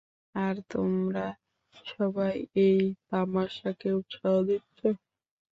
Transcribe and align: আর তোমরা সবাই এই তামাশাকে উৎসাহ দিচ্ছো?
আর 0.35 0.55
তোমরা 0.71 1.25
সবাই 1.85 2.35
এই 2.59 2.77
তামাশাকে 3.07 3.89
উৎসাহ 3.99 4.33
দিচ্ছো? 4.47 4.87